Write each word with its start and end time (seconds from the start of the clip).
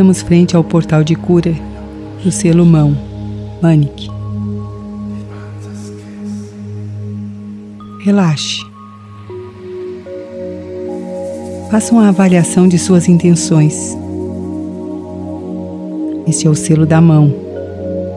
Estamos 0.00 0.22
frente 0.22 0.56
ao 0.56 0.64
portal 0.64 1.04
de 1.04 1.14
cura 1.14 1.54
do 2.24 2.32
selo 2.32 2.64
mão, 2.64 2.96
Manic. 3.60 4.08
Relaxe. 8.02 8.64
Faça 11.70 11.92
uma 11.92 12.08
avaliação 12.08 12.66
de 12.66 12.78
suas 12.78 13.10
intenções. 13.10 13.94
Este 16.26 16.46
é 16.46 16.50
o 16.50 16.54
selo 16.54 16.86
da 16.86 16.98
mão, 16.98 17.34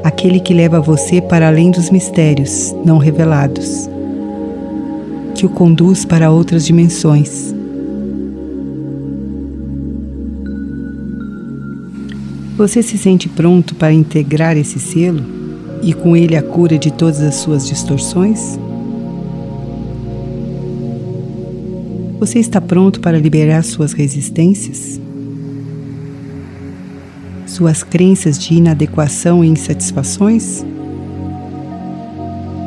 aquele 0.06 0.40
que 0.40 0.54
leva 0.54 0.80
você 0.80 1.22
para 1.22 1.50
além 1.50 1.70
dos 1.70 1.90
mistérios 1.90 2.74
não 2.86 2.98
revelados, 2.98 3.90
que 5.36 5.46
o 5.46 5.50
conduz 5.50 6.06
para 6.06 6.32
outras 6.32 6.66
dimensões. 6.66 7.53
Você 12.56 12.84
se 12.84 13.00
sente 13.00 13.28
pronto 13.28 13.74
para 13.74 13.92
integrar 13.92 14.56
esse 14.56 14.80
selo 14.80 15.26
e 15.82 15.92
com 15.92 16.16
ele 16.16 16.36
a 16.36 16.44
cura 16.44 16.78
de 16.78 16.92
todas 16.92 17.20
as 17.20 17.36
suas 17.36 17.68
distorções? 17.68 18.60
Você 22.20 22.38
está 22.38 22.62
pronto 22.62 23.00
para 23.00 23.18
liberar 23.18 23.64
suas 23.64 23.92
resistências? 23.92 25.02
Suas 27.48 27.84
crenças 27.84 28.38
de 28.38 28.54
inadequação 28.54 29.44
e 29.44 29.48
insatisfações? 29.48 30.64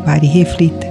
Pare 0.05 0.27
e 0.27 0.29
reflita. 0.29 0.86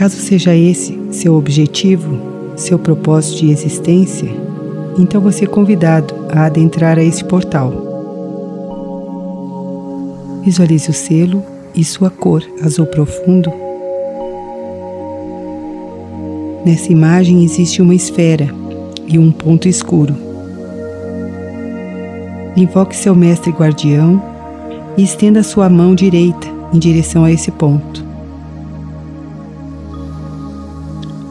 Caso 0.00 0.16
seja 0.16 0.56
esse 0.56 0.98
seu 1.12 1.34
objetivo, 1.34 2.18
seu 2.56 2.78
propósito 2.78 3.40
de 3.40 3.50
existência, 3.50 4.30
então 4.98 5.20
você 5.20 5.44
é 5.44 5.46
convidado 5.46 6.14
a 6.30 6.46
adentrar 6.46 6.98
a 6.98 7.04
esse 7.04 7.22
portal 7.22 7.90
Visualize 10.42 10.88
o 10.88 10.94
selo 10.94 11.44
e 11.74 11.84
sua 11.84 12.08
cor 12.08 12.42
azul 12.64 12.86
profundo. 12.86 13.52
Nessa 16.64 16.90
imagem 16.90 17.44
existe 17.44 17.82
uma 17.82 17.94
esfera 17.94 18.48
e 19.06 19.18
um 19.18 19.30
ponto 19.30 19.68
escuro. 19.68 20.16
Invoque 22.56 22.96
seu 22.96 23.14
mestre 23.14 23.50
guardião 23.52 24.22
e 24.96 25.02
estenda 25.02 25.42
sua 25.42 25.68
mão 25.68 25.94
direita 25.94 26.48
em 26.72 26.78
direção 26.78 27.24
a 27.24 27.30
esse 27.30 27.50
ponto. 27.50 28.09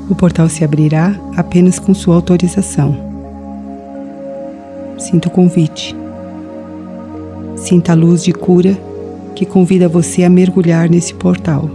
O 0.10 0.16
portal 0.16 0.50
se 0.50 0.64
abrirá 0.64 1.16
apenas 1.38 1.78
com 1.78 1.94
sua 1.94 2.16
autorização. 2.16 2.98
Sinta 4.98 5.28
o 5.28 5.32
convite. 5.32 5.96
Sinta 7.56 7.92
a 7.92 7.96
luz 7.96 8.24
de 8.24 8.34
cura 8.34 8.76
que 9.36 9.46
convida 9.46 9.88
você 9.88 10.24
a 10.24 10.30
mergulhar 10.30 10.90
nesse 10.90 11.14
portal. 11.14 11.70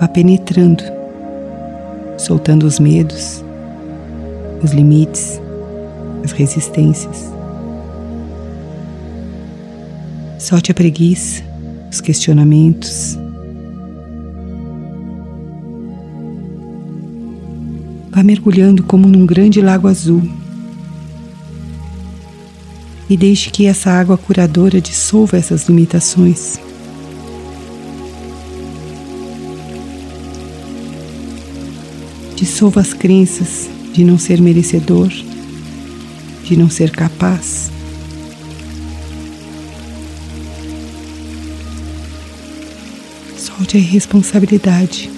Vá 0.00 0.08
penetrando, 0.08 0.82
soltando 2.16 2.64
os 2.64 2.78
medos, 2.78 3.44
os 4.62 4.72
limites, 4.72 5.40
as 6.24 6.32
resistências. 6.32 7.30
Solte 10.38 10.70
a 10.70 10.74
preguiça, 10.74 11.42
os 11.90 12.00
questionamentos. 12.00 13.18
Vá 18.10 18.22
mergulhando 18.22 18.82
como 18.82 19.08
num 19.08 19.26
grande 19.26 19.60
lago 19.60 19.86
azul 19.86 20.22
e 23.08 23.16
deixe 23.16 23.50
que 23.50 23.66
essa 23.66 23.90
água 23.90 24.18
curadora 24.18 24.80
dissolva 24.80 25.38
essas 25.38 25.66
limitações. 25.66 26.60
Dissolva 32.36 32.80
as 32.80 32.92
crenças 32.92 33.68
de 33.92 34.04
não 34.04 34.18
ser 34.18 34.40
merecedor, 34.40 35.08
de 36.44 36.56
não 36.56 36.68
ser 36.68 36.90
capaz. 36.90 37.70
Solte 43.36 43.76
a 43.76 43.80
irresponsabilidade. 43.80 45.17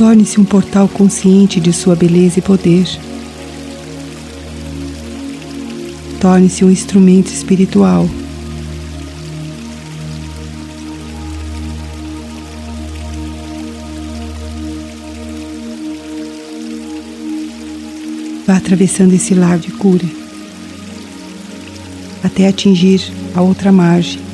Torne-se 0.00 0.40
um 0.40 0.46
portal 0.46 0.88
consciente 0.88 1.60
de 1.60 1.74
sua 1.74 1.94
beleza 1.94 2.38
e 2.38 2.42
poder. 2.42 2.86
Torne-se 6.18 6.64
um 6.64 6.70
instrumento 6.70 7.26
espiritual. 7.26 8.08
Vá 18.46 18.56
atravessando 18.56 19.12
esse 19.12 19.34
lar 19.34 19.58
de 19.58 19.70
cura 19.72 20.06
até 22.24 22.48
atingir 22.48 23.02
a 23.34 23.42
outra 23.42 23.70
margem. 23.70 24.29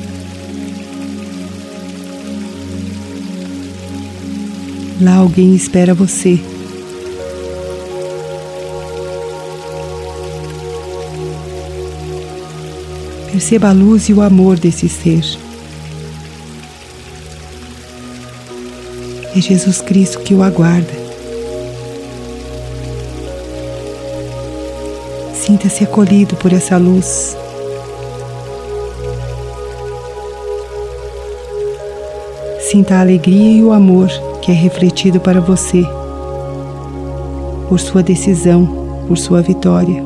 Lá 4.99 5.17
alguém 5.17 5.53
espera 5.53 5.93
você. 5.93 6.39
Perceba 13.31 13.69
a 13.69 13.73
luz 13.73 14.09
e 14.09 14.13
o 14.13 14.23
amor 14.23 14.57
desse 14.57 14.89
ser. 14.89 15.23
É 19.35 19.39
Jesus 19.39 19.81
Cristo 19.81 20.19
que 20.21 20.33
o 20.33 20.41
aguarda. 20.41 20.91
Sinta-se 25.35 25.83
acolhido 25.83 26.35
por 26.37 26.51
essa 26.51 26.75
luz. 26.77 27.37
Sinta 32.59 32.95
a 32.95 33.01
alegria 33.01 33.59
e 33.59 33.63
o 33.63 33.71
amor 33.71 34.09
que 34.47 34.51
é 34.53 34.55
refletido 34.55 35.19
para 35.19 35.41
você, 35.41 35.83
por 37.67 37.77
sua 37.81 38.01
decisão, 38.01 38.65
por 39.05 39.17
sua 39.17 39.41
vitória. 39.41 40.01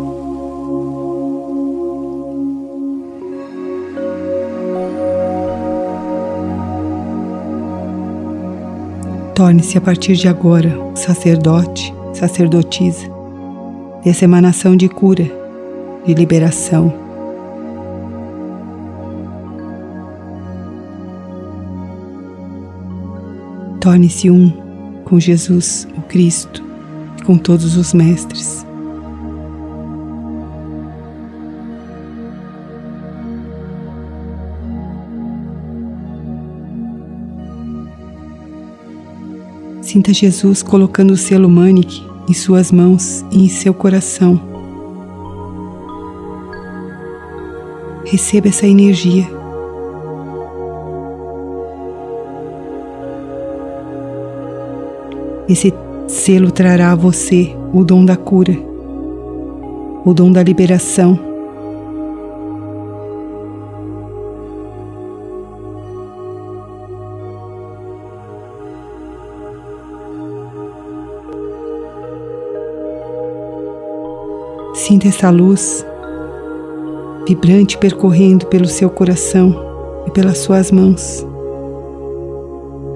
Torne-se 9.35 9.77
a 9.77 9.81
partir 9.81 10.15
de 10.15 10.27
agora 10.27 10.69
um 10.91 10.95
sacerdote, 10.95 11.93
sacerdotisa 12.11 13.07
dessa 14.03 14.25
emanação 14.25 14.75
de 14.75 14.89
cura, 14.89 15.29
de 16.03 16.15
liberação, 16.15 16.91
Torne-se 23.81 24.29
um 24.29 24.51
com 25.05 25.19
Jesus, 25.19 25.87
o 25.97 26.01
Cristo, 26.03 26.63
e 27.17 27.23
com 27.23 27.35
todos 27.35 27.75
os 27.75 27.95
mestres. 27.95 28.63
Sinta 39.81 40.13
Jesus 40.13 40.61
colocando 40.61 41.13
o 41.13 41.17
selo 41.17 41.49
Manic 41.49 42.03
em 42.29 42.33
suas 42.33 42.71
mãos 42.71 43.25
e 43.31 43.43
em 43.43 43.49
seu 43.49 43.73
coração. 43.73 44.39
Receba 48.05 48.47
essa 48.47 48.67
energia 48.67 49.40
Esse 55.47 55.73
selo 56.07 56.51
trará 56.51 56.91
a 56.91 56.95
você 56.95 57.55
o 57.73 57.83
dom 57.83 58.05
da 58.05 58.15
cura, 58.15 58.57
o 60.05 60.13
dom 60.13 60.31
da 60.31 60.43
liberação. 60.43 61.19
Sinta 74.73 75.07
essa 75.07 75.29
luz 75.29 75.85
vibrante 77.27 77.77
percorrendo 77.77 78.45
pelo 78.47 78.67
seu 78.67 78.89
coração 78.89 79.55
e 80.07 80.11
pelas 80.11 80.39
suas 80.39 80.71
mãos, 80.71 81.25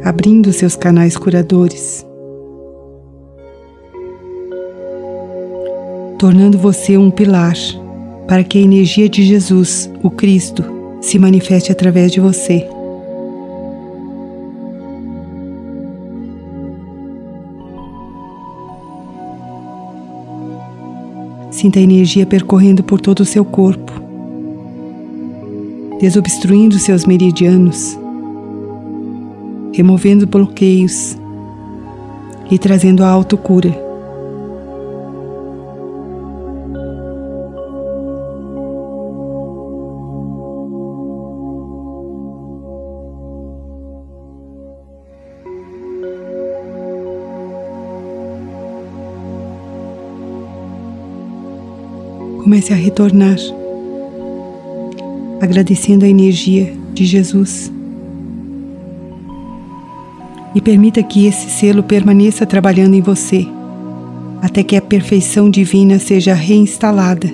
abrindo 0.03 0.51
seus 0.51 0.75
canais 0.75 1.15
curadores, 1.15 2.04
tornando 6.17 6.57
você 6.57 6.97
um 6.97 7.11
pilar 7.11 7.55
para 8.27 8.43
que 8.43 8.57
a 8.57 8.61
energia 8.61 9.07
de 9.07 9.23
Jesus, 9.23 9.89
o 10.01 10.09
Cristo, 10.09 10.63
se 11.01 11.19
manifeste 11.19 11.71
através 11.71 12.11
de 12.11 12.19
você. 12.19 12.67
Sinta 21.51 21.79
a 21.79 21.81
energia 21.81 22.25
percorrendo 22.25 22.83
por 22.83 22.99
todo 22.99 23.21
o 23.21 23.25
seu 23.25 23.45
corpo, 23.45 23.91
desobstruindo 25.99 26.77
seus 26.79 27.05
meridianos, 27.05 27.97
removendo 29.73 30.27
bloqueios 30.27 31.17
e 32.49 32.57
trazendo 32.57 33.03
a 33.03 33.09
autocura. 33.09 33.84
Comece 52.45 52.71
a 52.73 52.75
retornar, 52.75 53.37
agradecendo 55.41 56.05
a 56.05 56.07
energia 56.07 56.71
de 56.93 57.03
Jesus. 57.03 57.73
E 60.53 60.61
permita 60.61 61.01
que 61.01 61.25
esse 61.25 61.49
selo 61.49 61.81
permaneça 61.81 62.45
trabalhando 62.45 62.93
em 62.93 63.01
você, 63.01 63.47
até 64.43 64.61
que 64.61 64.75
a 64.75 64.81
perfeição 64.81 65.49
divina 65.49 65.97
seja 65.97 66.35
reinstalada. 66.35 67.27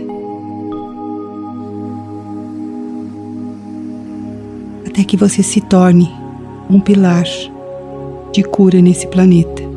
Até 4.88 5.04
que 5.04 5.18
você 5.18 5.44
se 5.44 5.60
torne 5.60 6.10
um 6.70 6.80
pilar 6.80 7.26
de 8.32 8.44
cura 8.44 8.82
nesse 8.82 9.08
planeta. 9.08 9.71